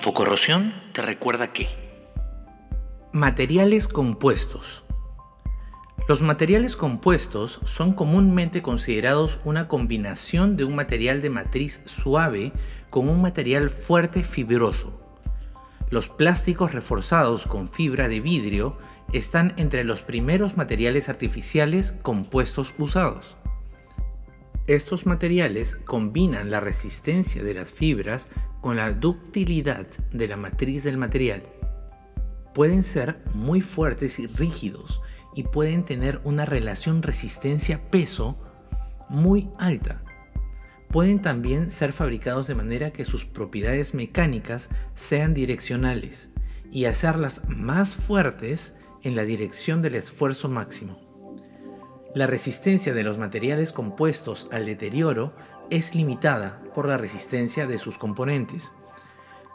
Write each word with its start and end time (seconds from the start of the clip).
Infocorrosión 0.00 0.72
te 0.94 1.02
recuerda 1.02 1.52
que 1.52 1.68
Materiales 3.12 3.86
compuestos. 3.86 4.82
Los 6.08 6.22
materiales 6.22 6.74
compuestos 6.74 7.60
son 7.64 7.92
comúnmente 7.92 8.62
considerados 8.62 9.40
una 9.44 9.68
combinación 9.68 10.56
de 10.56 10.64
un 10.64 10.74
material 10.74 11.20
de 11.20 11.28
matriz 11.28 11.82
suave 11.84 12.54
con 12.88 13.10
un 13.10 13.20
material 13.20 13.68
fuerte 13.68 14.24
fibroso. 14.24 14.98
Los 15.90 16.08
plásticos 16.08 16.72
reforzados 16.72 17.46
con 17.46 17.68
fibra 17.68 18.08
de 18.08 18.20
vidrio 18.20 18.78
están 19.12 19.52
entre 19.58 19.84
los 19.84 20.00
primeros 20.00 20.56
materiales 20.56 21.10
artificiales 21.10 21.92
compuestos 22.00 22.72
usados. 22.78 23.36
Estos 24.70 25.04
materiales 25.04 25.74
combinan 25.74 26.52
la 26.52 26.60
resistencia 26.60 27.42
de 27.42 27.54
las 27.54 27.72
fibras 27.72 28.28
con 28.60 28.76
la 28.76 28.92
ductilidad 28.92 29.88
de 30.12 30.28
la 30.28 30.36
matriz 30.36 30.84
del 30.84 30.96
material. 30.96 31.42
Pueden 32.54 32.84
ser 32.84 33.20
muy 33.34 33.62
fuertes 33.62 34.20
y 34.20 34.28
rígidos 34.28 35.02
y 35.34 35.42
pueden 35.42 35.84
tener 35.84 36.20
una 36.22 36.46
relación 36.46 37.02
resistencia-peso 37.02 38.38
muy 39.08 39.50
alta. 39.58 40.04
Pueden 40.86 41.20
también 41.20 41.68
ser 41.68 41.92
fabricados 41.92 42.46
de 42.46 42.54
manera 42.54 42.92
que 42.92 43.04
sus 43.04 43.24
propiedades 43.24 43.92
mecánicas 43.92 44.68
sean 44.94 45.34
direccionales 45.34 46.28
y 46.70 46.84
hacerlas 46.84 47.42
más 47.48 47.96
fuertes 47.96 48.76
en 49.02 49.16
la 49.16 49.24
dirección 49.24 49.82
del 49.82 49.96
esfuerzo 49.96 50.48
máximo. 50.48 51.09
La 52.12 52.26
resistencia 52.26 52.92
de 52.92 53.04
los 53.04 53.18
materiales 53.18 53.70
compuestos 53.70 54.48
al 54.50 54.66
deterioro 54.66 55.32
es 55.70 55.94
limitada 55.94 56.60
por 56.74 56.88
la 56.88 56.96
resistencia 56.96 57.68
de 57.68 57.78
sus 57.78 57.98
componentes. 57.98 58.72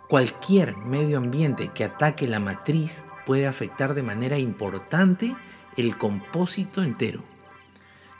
Cualquier 0.08 0.78
medio 0.78 1.18
ambiente 1.18 1.72
que 1.74 1.84
ataque 1.84 2.30
la 2.30 2.40
matriz 2.40 3.04
puede 3.26 3.46
afectar 3.46 3.94
de 3.94 4.04
manera 4.04 4.38
importante 4.38 5.36
el 5.76 5.98
compósito 5.98 6.82
entero. 6.82 7.24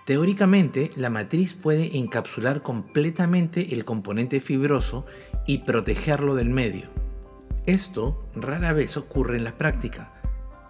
Teóricamente, 0.06 0.92
la 0.98 1.10
matriz 1.10 1.54
puede 1.54 1.98
encapsular 1.98 2.62
completamente 2.62 3.74
el 3.74 3.86
componente 3.86 4.42
fibroso 4.42 5.06
y 5.48 5.60
protegerlo 5.60 6.36
del 6.36 6.50
medio. 6.50 6.90
Esto 7.66 8.28
rara 8.36 8.74
vez 8.74 8.98
ocurre 8.98 9.38
en 9.38 9.46
la 9.46 9.58
práctica, 9.58 10.15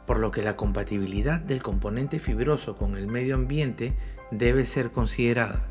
por 0.05 0.19
lo 0.19 0.31
que 0.31 0.41
la 0.41 0.55
compatibilidad 0.55 1.39
del 1.39 1.61
componente 1.63 2.19
fibroso 2.19 2.75
con 2.75 2.97
el 2.97 3.07
medio 3.07 3.35
ambiente 3.35 3.95
debe 4.31 4.65
ser 4.65 4.91
considerada. 4.91 5.67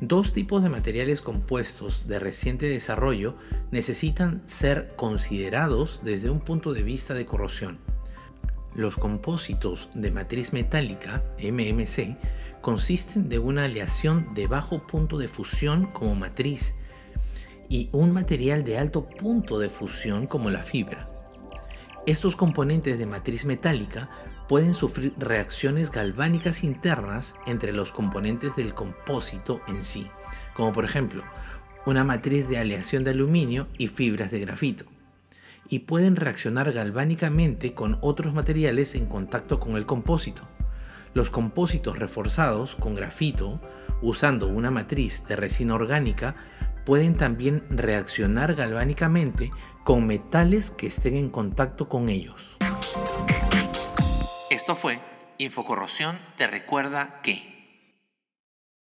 Dos 0.00 0.32
tipos 0.32 0.64
de 0.64 0.68
materiales 0.68 1.20
compuestos 1.20 2.08
de 2.08 2.18
reciente 2.18 2.66
desarrollo 2.66 3.36
necesitan 3.70 4.42
ser 4.46 4.94
considerados 4.96 6.02
desde 6.02 6.28
un 6.28 6.40
punto 6.40 6.72
de 6.72 6.82
vista 6.82 7.14
de 7.14 7.24
corrosión. 7.24 7.78
Los 8.74 8.96
compósitos 8.96 9.90
de 9.94 10.10
matriz 10.10 10.52
metálica, 10.52 11.22
MMC, 11.38 12.16
consisten 12.62 13.28
de 13.28 13.38
una 13.38 13.66
aleación 13.66 14.34
de 14.34 14.48
bajo 14.48 14.86
punto 14.86 15.18
de 15.18 15.28
fusión 15.28 15.86
como 15.86 16.16
matriz 16.16 16.74
y 17.68 17.88
un 17.92 18.12
material 18.12 18.64
de 18.64 18.78
alto 18.78 19.08
punto 19.08 19.58
de 19.58 19.68
fusión 19.68 20.26
como 20.26 20.50
la 20.50 20.64
fibra. 20.64 21.11
Estos 22.04 22.34
componentes 22.34 22.98
de 22.98 23.06
matriz 23.06 23.44
metálica 23.44 24.10
pueden 24.48 24.74
sufrir 24.74 25.14
reacciones 25.18 25.92
galvánicas 25.92 26.64
internas 26.64 27.36
entre 27.46 27.72
los 27.72 27.92
componentes 27.92 28.56
del 28.56 28.74
compósito 28.74 29.60
en 29.68 29.84
sí, 29.84 30.08
como 30.54 30.72
por 30.72 30.84
ejemplo 30.84 31.22
una 31.86 32.02
matriz 32.02 32.48
de 32.48 32.58
aleación 32.58 33.04
de 33.04 33.12
aluminio 33.12 33.68
y 33.78 33.86
fibras 33.86 34.32
de 34.32 34.40
grafito, 34.40 34.84
y 35.68 35.80
pueden 35.80 36.16
reaccionar 36.16 36.72
galvánicamente 36.72 37.72
con 37.72 37.98
otros 38.00 38.34
materiales 38.34 38.96
en 38.96 39.06
contacto 39.06 39.60
con 39.60 39.76
el 39.76 39.86
compósito. 39.86 40.42
Los 41.14 41.30
compósitos 41.30 42.00
reforzados 42.00 42.74
con 42.74 42.96
grafito, 42.96 43.60
usando 44.00 44.48
una 44.48 44.72
matriz 44.72 45.24
de 45.28 45.36
resina 45.36 45.74
orgánica, 45.74 46.34
pueden 46.84 47.16
también 47.16 47.64
reaccionar 47.70 48.54
galvánicamente 48.54 49.50
con 49.84 50.06
metales 50.06 50.70
que 50.70 50.86
estén 50.86 51.16
en 51.16 51.30
contacto 51.30 51.88
con 51.88 52.08
ellos. 52.08 52.56
Esto 54.50 54.74
fue 54.74 55.00
Infocorrosión 55.38 56.18
te 56.36 56.46
recuerda 56.46 57.20
que 57.22 57.61